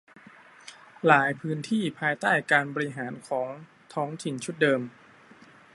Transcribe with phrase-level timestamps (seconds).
[1.05, 3.49] หลายพื้นที่ภายใต้การบริหารของ
[3.93, 4.81] ท้องถิ่นชุดเดิม